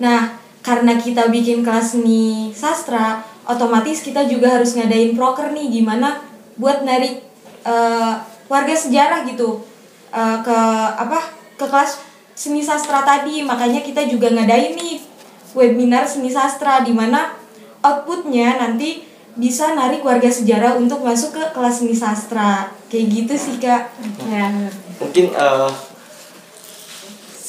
Nah 0.03 0.35
karena 0.59 0.99
kita 0.99 1.31
bikin 1.31 1.63
kelas 1.63 1.95
seni 1.95 2.51
sastra, 2.51 3.23
otomatis 3.47 4.03
kita 4.03 4.27
juga 4.27 4.59
harus 4.59 4.75
ngadain 4.75 5.15
proker 5.15 5.55
nih 5.55 5.71
gimana 5.79 6.19
buat 6.59 6.83
narik 6.83 7.23
eh, 7.63 8.13
warga 8.51 8.75
sejarah 8.75 9.23
gitu 9.23 9.63
eh, 10.13 10.37
ke 10.41 10.59
apa 10.95 11.19
ke 11.59 11.65
kelas 11.65 11.99
seni 12.39 12.63
sastra 12.63 13.03
tadi. 13.03 13.43
Makanya 13.43 13.83
kita 13.83 14.07
juga 14.07 14.31
ngadain 14.31 14.79
nih 14.79 15.03
webinar 15.51 16.07
seni 16.07 16.31
sastra 16.31 16.85
di 16.87 16.95
mana 16.95 17.35
outputnya 17.83 18.59
nanti 18.59 19.03
bisa 19.39 19.71
narik 19.75 20.03
warga 20.03 20.27
sejarah 20.27 20.75
untuk 20.75 21.03
masuk 21.03 21.35
ke 21.35 21.43
kelas 21.51 21.83
seni 21.83 21.95
sastra. 21.95 22.71
Kayak 22.87 23.05
gitu 23.11 23.33
sih 23.35 23.55
kak. 23.59 23.91
Ya 24.31 24.71
mungkin 24.99 25.31
eh, 25.35 25.71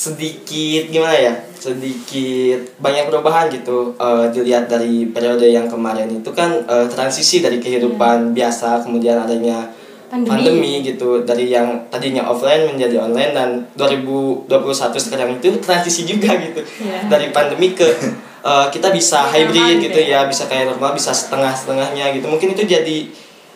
sedikit 0.01 0.89
gimana 0.89 1.13
ya 1.13 1.35
sedikit 1.61 2.73
banyak 2.81 3.13
perubahan 3.13 3.53
gitu 3.53 3.93
eh, 4.01 4.27
dilihat 4.33 4.67
dari 4.67 5.07
periode 5.13 5.47
yang 5.47 5.69
kemarin. 5.69 6.09
Itu 6.11 6.33
kan 6.33 6.67
eh, 6.67 6.87
transisi 6.89 7.45
dari 7.45 7.63
kehidupan 7.63 8.33
biasa 8.33 8.83
kemudian 8.83 9.23
adanya 9.23 9.80
Pandemi. 10.11 10.31
pandemi. 10.35 10.73
gitu 10.83 11.23
dari 11.23 11.47
yang 11.49 11.87
tadinya 11.87 12.27
offline 12.27 12.67
menjadi 12.67 12.99
online 12.99 13.31
dan 13.31 13.49
2021 13.79 14.51
sekarang 14.99 15.39
itu 15.39 15.55
transisi 15.63 16.03
juga 16.03 16.35
gitu 16.35 16.61
Iya. 16.83 17.07
dari 17.07 17.31
pandemi 17.31 17.79
ke 17.79 17.87
eh, 18.51 18.67
kita 18.75 18.91
bisa 18.91 19.23
Normal 19.23 19.35
hybrid 19.39 19.79
gitu 19.79 19.85
gitu 19.87 20.01
ya. 20.11 20.27
ya 20.27 20.29
bisa 20.29 20.51
kayak 20.51 20.75
normal 20.75 20.99
bisa 20.99 21.15
setengah 21.15 21.55
setengahnya 21.55 22.11
gitu 22.19 22.27
mungkin 22.27 22.59
itu 22.59 22.67
jadi 22.67 22.99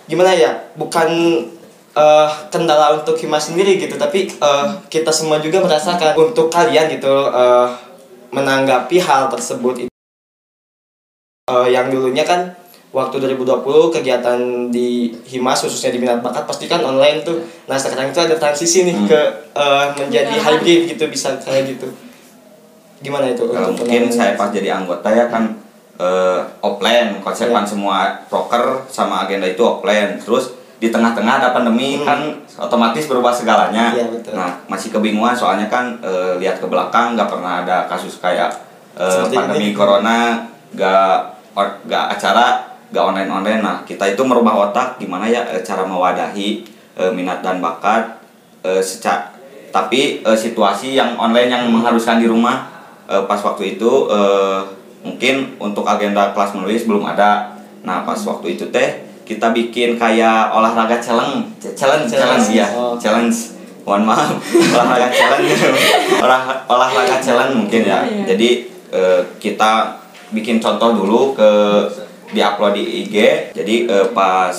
gimana 0.06 0.30
ya 0.30 0.54
bukan 0.78 1.10
eh, 1.92 2.28
kendala 2.54 2.94
untuk 2.94 3.18
Himas 3.18 3.50
sendiri 3.50 3.74
gitu 3.76 3.98
tapi 3.98 4.30
eh, 4.30 4.66
kita 4.86 5.10
semua 5.10 5.42
juga 5.42 5.58
merasakan 5.58 6.14
untuk 6.14 6.46
kalian 6.54 6.86
gitu 6.86 7.10
eh, 7.34 7.66
menanggapi 8.30 9.02
hal 9.02 9.26
tersebut 9.26 9.90
Eh, 11.44 11.68
yang 11.76 11.92
dulunya 11.92 12.24
kan 12.24 12.56
waktu 12.94 13.18
2020 13.18 13.58
kegiatan 13.90 14.38
di 14.70 14.88
Himas 15.24 15.58
khususnya 15.58 15.90
di 15.90 15.98
minat 15.98 16.20
bakat 16.20 16.46
pasti 16.46 16.64
kan 16.64 16.78
online 16.80 17.20
tuh 17.20 17.36
nah 17.64 17.74
sekarang 17.74 18.08
itu 18.08 18.20
ada 18.20 18.34
transisi 18.34 18.86
nih 18.86 18.94
Hmm. 18.94 19.08
ke 19.08 19.20
eh, 19.52 19.86
menjadi 19.96 20.30
Beneran. 20.32 20.46
hybrid 20.56 20.80
gitu 20.88 21.04
bisa 21.08 21.34
kayak 21.36 21.68
gitu 21.68 21.90
gimana 23.00 23.28
itu 23.28 23.42
Eh, 23.44 23.58
untuk 23.60 23.84
mungkin 23.84 24.08
saya 24.08 24.32
pas 24.34 24.48
jadi 24.48 24.72
anggota 24.72 25.08
ya 25.08 25.26
kan 25.26 25.58
eh, 25.94 26.40
offline 26.60 27.18
konsepan 27.20 27.62
Iya. 27.62 27.68
semua 27.68 27.98
proker 28.24 28.86
sama 28.88 29.22
agenda 29.22 29.44
itu 29.44 29.60
offline 29.60 30.14
terus 30.16 30.50
di 30.76 30.88
tengah-tengah 30.88 31.34
ada 31.36 31.48
pandemi 31.50 31.96
Hmm. 31.96 32.04
kan 32.04 32.20
otomatis 32.60 33.04
berubah 33.04 33.30
segalanya 33.30 33.90
Iya, 33.90 34.06
betul. 34.08 34.32
nah 34.32 34.62
masih 34.66 34.90
kebingungan 34.90 35.32
soalnya 35.32 35.66
kan 35.66 35.98
eh, 36.00 36.38
lihat 36.38 36.58
ke 36.58 36.66
belakang 36.66 37.14
nggak 37.14 37.26
pernah 37.26 37.62
ada 37.62 37.86
kasus 37.86 38.18
kayak 38.18 38.54
eh, 38.94 39.02
Seperti 39.02 39.34
pandemi 39.34 39.66
ini. 39.68 39.74
corona 39.74 40.46
nggak 40.70 41.16
or- 41.52 41.78
nggak 41.84 42.04
acara 42.12 42.73
nggak 42.94 43.02
online 43.10 43.26
online 43.26 43.60
nah 43.60 43.82
kita 43.82 44.06
itu 44.14 44.22
merubah 44.22 44.70
otak 44.70 45.02
gimana 45.02 45.26
ya 45.26 45.42
eh, 45.50 45.66
cara 45.66 45.82
mewadahi 45.82 46.62
eh, 46.94 47.10
minat 47.10 47.42
dan 47.42 47.58
bakat 47.58 48.22
eh, 48.62 48.78
seca 48.78 49.34
tapi 49.74 50.22
eh, 50.22 50.38
situasi 50.38 50.94
yang 50.94 51.18
online 51.18 51.50
yang 51.50 51.66
mengharuskan 51.66 52.22
di 52.22 52.30
rumah 52.30 52.70
eh, 53.10 53.22
pas 53.26 53.42
waktu 53.42 53.74
itu 53.74 54.06
eh, 54.06 54.62
mungkin 55.04 55.58
untuk 55.60 55.84
agenda 55.84 56.32
kelas 56.32 56.56
menulis 56.56 56.88
belum 56.88 57.04
ada. 57.04 57.52
Nah 57.84 58.08
pas 58.08 58.16
waktu 58.16 58.56
itu 58.56 58.72
teh 58.72 59.04
kita 59.28 59.52
bikin 59.52 60.00
kayak 60.00 60.48
olahraga 60.48 60.96
challenge 60.96 61.52
challenge 61.76 62.08
challenge 62.08 62.56
ya. 62.56 62.70
Oh. 62.72 62.96
challenge. 62.96 63.52
Mohon 63.84 64.08
maaf. 64.08 64.32
Olahraga 64.72 65.12
challenge 65.12 65.60
Olah- 66.24 66.64
olahraga 66.72 67.20
challenge 67.20 67.52
mungkin 67.52 67.84
ya. 67.84 68.00
Iya. 68.00 68.24
jadi 68.32 68.48
eh, 68.96 69.20
kita 69.36 70.00
bikin 70.32 70.56
contoh 70.56 70.96
dulu 70.96 71.36
ke 71.36 71.50
diupload 72.34 72.74
di 72.74 72.84
IG 73.06 73.16
jadi 73.54 73.74
eh, 73.86 74.08
pas 74.10 74.52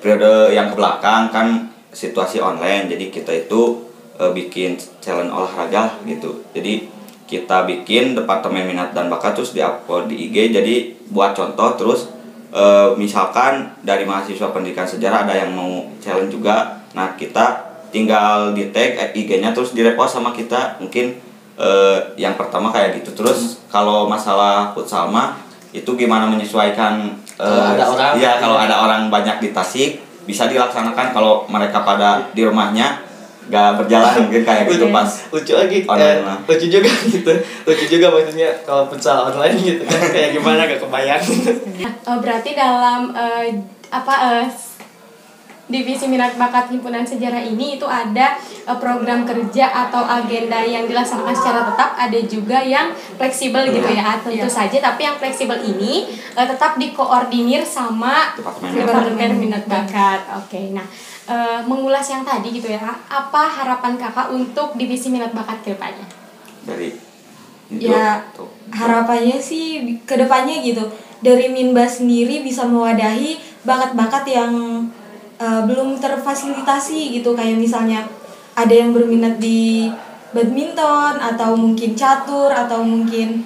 periode 0.00 0.56
yang 0.56 0.72
ke 0.72 0.74
belakang 0.74 1.28
kan 1.30 1.48
situasi 1.92 2.40
online. 2.40 2.88
Jadi 2.90 3.12
kita 3.12 3.30
itu 3.30 3.86
eh, 4.18 4.32
bikin 4.32 4.80
challenge 4.98 5.30
olahraga 5.30 6.00
gitu. 6.08 6.42
Jadi 6.56 6.88
kita 7.30 7.62
bikin 7.62 8.18
departemen 8.18 8.66
minat 8.66 8.90
dan 8.90 9.06
bakat 9.06 9.38
terus 9.38 9.54
diupload 9.54 10.10
di 10.10 10.26
IG 10.26 10.50
jadi 10.50 10.98
buat 11.14 11.30
contoh 11.38 11.78
terus 11.78 12.10
eh, 12.50 12.90
misalkan 12.98 13.78
dari 13.86 14.02
mahasiswa 14.02 14.50
pendidikan 14.50 14.82
sejarah 14.82 15.22
ada 15.22 15.38
yang 15.38 15.54
mau 15.54 15.86
challenge 16.02 16.34
juga 16.34 16.82
nah 16.90 17.14
kita 17.14 17.70
tinggal 17.94 18.54
di 18.54 18.70
tag 18.70 19.14
IG-nya 19.14 19.54
terus 19.54 19.74
direpost 19.74 20.16
sama 20.18 20.34
kita. 20.34 20.78
Mungkin 20.82 21.18
eh, 21.58 21.98
yang 22.16 22.38
pertama 22.38 22.70
kayak 22.74 23.02
gitu. 23.02 23.14
Terus 23.14 23.60
kalau 23.68 24.06
masalah 24.06 24.72
futsal 24.72 25.10
mah 25.10 25.38
itu 25.70 25.90
gimana 25.94 26.26
menyesuaikan 26.26 27.14
eh, 27.38 27.46
Kalau 27.46 27.74
ada 27.74 27.84
orang. 27.86 28.12
ya 28.18 28.32
kalau 28.38 28.56
ada 28.58 28.74
orang 28.80 29.00
banyak 29.06 29.38
di 29.38 29.48
Tasik 29.50 29.90
bisa 30.24 30.46
dilaksanakan 30.46 31.10
kalau 31.10 31.46
mereka 31.46 31.82
pada 31.82 32.22
di 32.30 32.42
rumahnya 32.42 33.02
gak 33.50 33.82
berjalan 33.82 34.14
mungkin 34.30 34.46
kayak 34.46 34.70
gitu 34.70 34.86
pas 34.90 35.10
lucu 35.30 35.52
lagi. 35.54 35.82
Online 35.82 36.22
eh, 36.22 36.26
lah. 36.26 36.38
lucu 36.46 36.66
juga 36.70 36.90
gitu. 37.14 37.32
Lucu 37.66 37.84
juga 37.90 38.06
maksudnya 38.10 38.50
kalau 38.62 38.86
futsal 38.86 39.26
online 39.26 39.58
gitu 39.58 39.82
kan. 39.82 40.00
Kayak 40.14 40.30
gimana 40.38 40.70
gak 40.70 40.78
kebayang. 40.78 41.22
Eh, 41.82 42.16
berarti 42.22 42.50
dalam 42.54 43.10
eh, 43.10 43.50
apa 43.90 44.14
eh, 44.38 44.46
divisi 45.70 46.10
minat 46.10 46.34
bakat 46.34 46.68
himpunan 46.74 47.06
sejarah 47.06 47.40
ini 47.40 47.78
itu 47.78 47.86
ada 47.86 48.36
eh, 48.66 48.78
program 48.82 49.22
kerja 49.24 49.88
atau 49.88 50.02
agenda 50.04 50.60
yang 50.66 50.84
dilaksanakan 50.90 51.34
secara 51.34 51.60
tetap. 51.70 51.90
Ada 51.96 52.20
juga 52.26 52.58
yang 52.60 52.92
fleksibel 53.16 53.70
gitu 53.70 53.88
ya 53.88 54.18
tentu 54.20 54.50
saja. 54.50 54.76
Tapi 54.82 55.00
yang 55.06 55.16
fleksibel 55.16 55.56
ini 55.62 56.10
eh, 56.10 56.46
tetap 56.46 56.76
dikoordinir 56.76 57.62
sama 57.62 58.34
Departemen 58.36 59.38
minat 59.38 59.64
bakat. 59.70 60.26
Oke 60.42 60.74
nah 60.74 60.84
eh, 61.30 61.60
mengulas 61.64 62.04
yang 62.10 62.26
tadi 62.26 62.50
gitu 62.50 62.68
ya 62.68 62.82
apa 63.06 63.46
harapan 63.46 63.94
kakak 63.94 64.34
untuk 64.34 64.74
divisi 64.74 65.08
minat 65.08 65.30
bakat 65.30 65.62
ke 65.62 65.78
depannya? 65.78 66.06
Dari 66.66 67.10
Ya, 67.70 68.18
tuh. 68.34 68.50
harapannya 68.74 69.38
sih 69.38 69.94
ke 70.02 70.18
depannya 70.18 70.58
gitu. 70.58 70.82
Dari 71.22 71.46
Minba 71.54 71.86
sendiri 71.86 72.42
bisa 72.42 72.66
mewadahi 72.66 73.38
bakat-bakat 73.62 74.26
yang 74.26 74.50
uh, 75.40 75.64
belum 75.64 75.96
terfasilitasi 75.98 77.16
gitu. 77.16 77.32
Kayak 77.32 77.58
misalnya 77.58 78.04
ada 78.54 78.70
yang 78.70 78.92
berminat 78.92 79.40
di 79.40 79.88
badminton 80.30 81.18
atau 81.18 81.58
mungkin 81.58 81.98
catur 81.98 82.52
atau 82.54 82.86
mungkin 82.86 83.42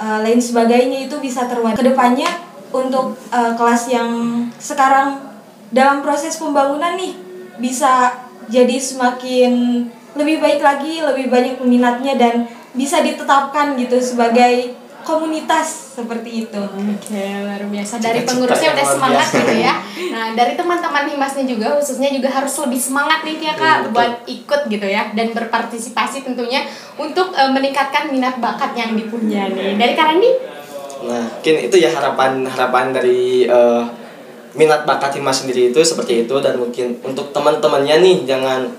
uh, 0.00 0.18
lain 0.24 0.42
sebagainya 0.42 1.06
itu 1.06 1.16
bisa 1.22 1.46
terwadahi 1.46 1.78
ke 1.78 1.84
depannya 1.94 2.30
untuk 2.74 3.14
uh, 3.30 3.54
kelas 3.54 3.86
yang 3.86 4.10
sekarang 4.58 5.22
dalam 5.70 6.02
proses 6.02 6.34
pembangunan 6.38 6.98
nih 6.98 7.14
bisa 7.62 8.10
jadi 8.50 8.74
semakin 8.78 9.86
lebih 10.18 10.42
baik 10.42 10.60
lagi 10.62 11.02
lebih 11.02 11.30
banyak 11.30 11.58
peminatnya 11.58 12.18
dan 12.18 12.50
bisa 12.74 13.02
ditetapkan 13.02 13.78
gitu 13.78 14.02
sebagai 14.02 14.74
komunitas 15.04 15.94
seperti 15.94 16.48
itu. 16.48 16.62
Oke, 16.64 17.24
luar 17.44 17.62
biasa. 17.68 18.00
Dari 18.00 18.24
Cita-cita 18.24 18.30
pengurusnya 18.34 18.66
yang 18.66 18.76
udah 18.76 18.88
semangat 18.88 19.26
biasa. 19.28 19.38
gitu 19.38 19.54
ya. 19.60 19.74
Nah, 20.10 20.26
dari 20.32 20.52
teman-teman 20.56 21.04
Himasnya 21.04 21.44
juga 21.44 21.68
khususnya 21.76 22.10
juga 22.10 22.28
harus 22.32 22.54
lebih 22.64 22.80
semangat 22.80 23.20
nih 23.22 23.36
ya 23.38 23.54
Kak 23.54 23.76
betul. 23.86 23.92
buat 23.92 24.12
ikut 24.24 24.60
gitu 24.72 24.86
ya 24.88 25.02
dan 25.12 25.26
berpartisipasi 25.36 26.24
tentunya 26.24 26.64
untuk 26.96 27.36
eh, 27.36 27.50
meningkatkan 27.52 28.08
minat 28.08 28.40
bakat 28.40 28.72
yang 28.74 28.96
dipunya 28.96 29.46
nih. 29.52 29.76
Dari 29.76 29.94
Karandi? 29.94 30.30
Nah, 31.04 31.24
mungkin 31.28 31.56
itu 31.60 31.76
ya 31.76 31.92
harapan 31.92 32.48
harapan 32.48 32.96
dari 32.96 33.44
eh, 33.44 33.82
minat 34.54 34.86
bakat 34.86 35.18
Himas 35.18 35.44
sendiri 35.44 35.74
itu 35.74 35.78
seperti 35.82 36.24
itu 36.24 36.34
dan 36.40 36.56
mungkin 36.56 36.96
untuk 37.02 37.34
teman-temannya 37.34 38.00
nih 38.00 38.16
jangan 38.24 38.70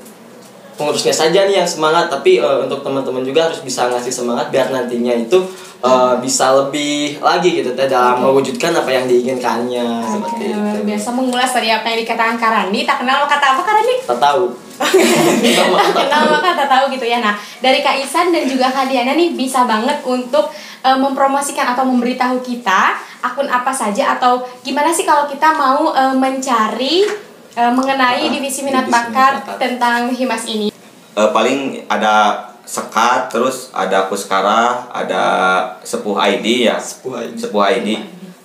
pengurusnya 0.75 1.15
saja 1.15 1.47
nih 1.47 1.63
yang 1.63 1.69
semangat 1.69 2.11
tapi 2.11 2.39
eh, 2.39 2.57
untuk 2.63 2.83
teman-teman 2.83 3.23
juga 3.23 3.47
harus 3.47 3.63
bisa 3.63 3.88
ngasih 3.88 4.11
semangat 4.11 4.51
biar 4.51 4.71
nantinya 4.71 5.15
itu 5.15 5.39
eh, 5.79 6.13
bisa 6.19 6.51
lebih 6.51 7.19
lagi 7.23 7.63
gitu 7.63 7.71
teh 7.73 7.88
dalam 7.88 8.19
mewujudkan 8.19 8.75
apa 8.75 8.91
yang 8.91 9.05
diinginkannya 9.07 10.03
seperti 10.03 10.43
Oke, 10.51 10.55
luar 10.55 10.75
itu. 10.75 10.83
biasa 10.83 11.07
mengulas 11.15 11.49
tadi 11.51 11.69
apa 11.71 11.85
yang 11.88 11.99
dikatakan 12.03 12.38
Karandi. 12.38 12.79
Tak 12.83 12.97
kenal 13.01 13.23
maka 13.23 13.39
kata 13.39 13.45
apa 13.55 13.61
Karandi? 13.63 13.95
Tak 14.03 14.19
tahu. 14.19 14.43
kenal 15.95 16.23
maka 16.27 16.49
tak 16.51 16.67
tahu 16.67 16.85
gitu 16.91 17.05
ya. 17.07 17.23
Nah, 17.23 17.39
dari 17.63 17.79
Kak 17.79 17.95
Isan 17.95 18.35
dan 18.35 18.43
juga 18.43 18.67
Kak 18.67 18.91
Diana 18.91 19.15
nih 19.15 19.31
bisa 19.31 19.63
banget 19.63 20.03
untuk 20.03 20.51
eh, 20.83 20.97
mempromosikan 20.99 21.71
atau 21.71 21.88
memberitahu 21.88 22.43
kita 22.43 22.99
akun 23.23 23.49
apa 23.49 23.71
saja 23.73 24.19
atau 24.19 24.43
gimana 24.61 24.91
sih 24.93 25.07
kalau 25.07 25.25
kita 25.25 25.55
mau 25.55 25.95
eh, 25.95 26.15
mencari 26.15 27.24
eh, 27.55 27.71
mengenai 27.71 28.27
divisi 28.29 28.61
minat 28.61 28.85
divisi 28.85 28.91
minat 28.91 28.91
bakat 28.91 29.33
tentang 29.57 30.11
Himas 30.11 30.43
ini. 30.45 30.69
Eh, 31.15 31.29
paling 31.31 31.87
ada 31.87 32.47
sekat 32.67 33.31
terus 33.31 33.71
ada 33.71 34.11
puskara 34.11 34.91
ada 34.91 35.23
sepuh 35.81 36.19
ID 36.19 36.67
ya. 36.67 36.77
Sepuh 36.77 37.23
ID. 37.23 37.33
sepuh 37.39 37.63
ID 37.63 37.89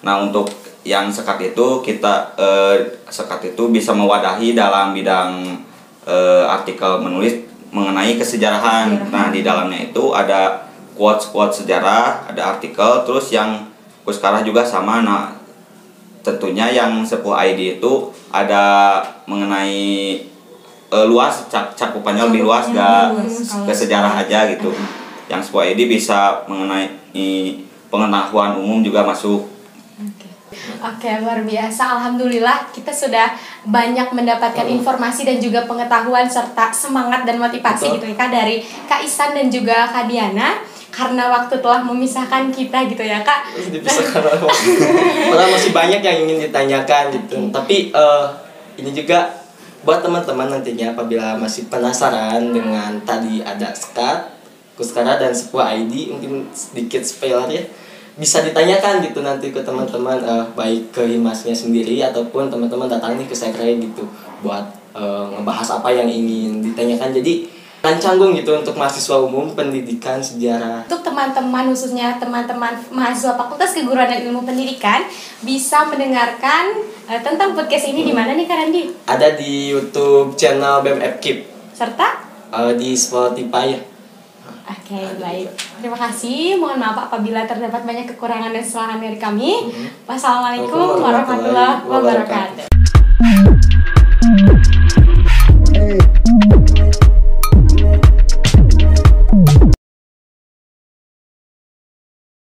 nah 0.00 0.16
untuk 0.16 0.48
yang 0.80 1.12
sekat 1.12 1.52
itu 1.52 1.84
kita 1.84 2.32
eh, 2.40 3.04
sekat 3.12 3.52
itu 3.52 3.68
bisa 3.68 3.92
mewadahi 3.92 4.56
dalam 4.56 4.96
bidang 4.96 5.60
eh, 6.08 6.44
artikel 6.46 7.04
menulis 7.04 7.50
mengenai 7.70 8.18
kesejarahan. 8.18 9.10
Nah 9.12 9.30
di 9.30 9.46
dalamnya 9.46 9.92
itu 9.92 10.10
ada 10.10 10.66
quotes 10.98 11.30
quotes 11.30 11.62
sejarah 11.62 12.28
ada 12.28 12.56
artikel 12.56 13.06
terus 13.06 13.30
yang 13.30 13.68
puskara 14.02 14.42
juga 14.42 14.64
sama. 14.64 15.04
Nah 15.04 15.39
tentunya 16.20 16.68
yang 16.70 17.00
sepuh 17.04 17.36
ID 17.36 17.80
itu 17.80 18.12
ada 18.30 18.98
mengenai 19.24 20.20
eh, 20.90 21.06
luas 21.08 21.48
cakupannya 21.50 22.28
lebih 22.28 22.44
luas 22.44 22.68
gak 22.70 23.16
ke 23.66 23.72
sejarah 23.72 24.20
aja 24.20 24.48
gitu 24.52 24.72
yang 25.30 25.40
sepuh 25.40 25.62
ID 25.62 25.86
bisa 25.86 26.44
mengenai 26.50 27.00
pengetahuan 27.90 28.58
umum 28.58 28.84
juga 28.84 29.02
masuk 29.02 29.50
Oke, 30.80 31.10
luar 31.22 31.46
biasa. 31.46 32.00
Alhamdulillah 32.00 32.72
kita 32.74 32.90
sudah 32.90 33.36
banyak 33.68 34.10
mendapatkan 34.10 34.66
informasi 34.66 35.22
dan 35.22 35.38
juga 35.38 35.68
pengetahuan 35.68 36.26
serta 36.26 36.74
semangat 36.74 37.22
dan 37.22 37.38
motivasi 37.38 37.86
Betul. 37.86 37.96
gitu 38.00 38.06
ya 38.10 38.16
Kak 38.18 38.30
dari 38.32 38.56
Kak 38.88 39.00
Isan 39.04 39.36
dan 39.36 39.46
juga 39.52 39.86
Kak 39.92 40.10
Diana. 40.10 40.58
Karena 40.90 41.30
waktu 41.30 41.62
telah 41.62 41.80
memisahkan 41.86 42.50
kita 42.50 42.86
gitu 42.90 43.02
ya 43.02 43.22
Kak. 43.22 43.54
Dipisahkan 43.54 44.22
waktu. 44.26 44.70
Masih 45.54 45.72
banyak 45.74 46.02
yang 46.02 46.16
ingin 46.26 46.38
ditanyakan 46.50 47.14
gitu. 47.14 47.38
Tapi 47.54 47.94
eh, 47.94 48.26
ini 48.82 48.90
juga 48.90 49.30
buat 49.80 50.04
teman-teman 50.04 50.52
nantinya 50.52 50.92
apabila 50.92 51.40
masih 51.40 51.72
penasaran 51.72 52.52
dengan 52.52 53.00
tadi 53.08 53.40
ada 53.40 53.72
skat, 53.72 54.28
kuskara 54.76 55.16
dan 55.16 55.32
sebuah 55.32 55.72
ID 55.76 56.12
mungkin 56.12 56.48
sedikit 56.52 57.00
spoiler 57.04 57.48
ya 57.48 57.64
bisa 58.20 58.44
ditanyakan 58.44 59.00
gitu 59.00 59.24
nanti 59.24 59.48
ke 59.48 59.64
teman-teman 59.64 60.20
eh, 60.20 60.44
baik 60.52 60.92
ke 60.92 61.02
himasnya 61.08 61.56
sendiri 61.56 62.04
ataupun 62.04 62.52
teman-teman 62.52 62.84
datang 62.84 63.16
nih 63.16 63.24
ke 63.24 63.36
sekre 63.36 63.80
gitu 63.80 64.04
buat 64.44 64.68
eh, 64.92 65.24
ngebahas 65.36 65.80
apa 65.80 65.88
yang 65.88 66.04
ingin 66.04 66.60
ditanyakan 66.60 67.16
jadi 67.16 67.48
kan 67.90 67.98
canggung 67.98 68.32
gitu 68.38 68.54
untuk 68.54 68.78
mahasiswa 68.78 69.18
umum 69.18 69.50
pendidikan 69.50 70.22
sejarah. 70.22 70.86
Untuk 70.86 71.02
teman-teman 71.02 71.74
khususnya 71.74 72.22
teman-teman 72.22 72.78
mahasiswa 72.94 73.34
Fakultas 73.34 73.74
Keguruan 73.74 74.06
dan 74.06 74.22
Ilmu 74.30 74.46
Pendidikan 74.46 75.10
bisa 75.42 75.82
mendengarkan 75.90 76.86
uh, 77.10 77.18
tentang 77.18 77.58
podcast 77.58 77.90
ini 77.90 78.06
hmm. 78.06 78.08
di 78.08 78.14
mana 78.14 78.30
nih 78.38 78.46
Karandi? 78.46 78.82
Ada 79.10 79.34
di 79.34 79.74
YouTube 79.74 80.38
channel 80.38 80.86
BMF 80.86 81.18
Keep. 81.18 81.38
Serta 81.74 82.22
uh, 82.54 82.70
di 82.78 82.94
Spotify 82.94 83.74
ya. 83.74 83.80
Oke, 84.70 84.94
okay, 84.94 85.06
baik. 85.18 85.48
Terima 85.82 85.98
kasih. 85.98 86.54
Mohon 86.54 86.78
maaf 86.78 87.10
apabila 87.10 87.42
terdapat 87.42 87.82
banyak 87.82 88.06
kekurangan 88.14 88.54
dan 88.54 88.62
kesalahan 88.62 89.02
dari 89.02 89.18
kami. 89.18 89.66
Hmm. 89.66 89.88
Wassalamualaikum 90.06 91.02
warahmatullahi 91.02 91.82
wabarakatuh. 91.90 92.66
Hey. 95.74 96.19